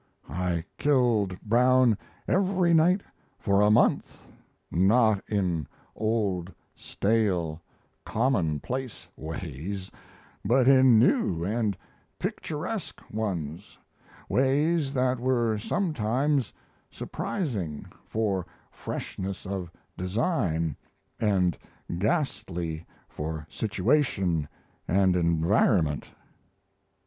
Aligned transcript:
I 0.31 0.63
killed 0.79 1.39
Brown 1.41 1.95
every 2.27 2.73
night 2.73 3.01
for 3.37 3.61
a 3.61 3.69
month; 3.69 4.17
not 4.71 5.21
in 5.27 5.67
old, 5.95 6.51
stale, 6.75 7.61
commonplace 8.03 9.07
ways, 9.15 9.91
but 10.43 10.67
in 10.67 10.97
new 10.97 11.43
and 11.45 11.77
picturesque 12.17 12.99
ones 13.13 13.77
ways 14.27 14.91
that 14.95 15.19
were 15.19 15.59
sometimes 15.59 16.51
surprising 16.89 17.85
for 18.07 18.47
freshness 18.71 19.45
of 19.45 19.69
design 19.97 20.75
and 21.19 21.55
ghastly 21.99 22.87
for 23.07 23.45
situation 23.51 24.47
and 24.87 25.15
environment. 25.15 26.07